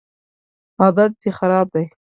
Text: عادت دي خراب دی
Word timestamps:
عادت 0.81 1.11
دي 1.21 1.29
خراب 1.39 1.67
دی 1.73 1.85